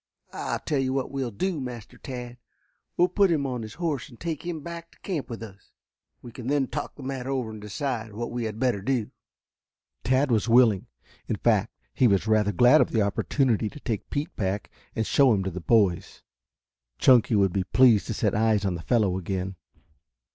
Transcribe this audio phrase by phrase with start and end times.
[0.33, 2.39] I'll tell you what we will do, Master Tad.
[2.97, 5.73] We will put him on his horse and take him back to camp with us.
[6.23, 9.11] We can then talk the matter over and decide what we had better do."
[10.03, 10.87] Tad was willing,
[11.27, 15.31] in fact he was rather glad of the opportunity to take Pete back and show
[15.33, 16.23] him to the boys.
[16.97, 19.55] Chunky would be pleased to set eyes on the fellow again.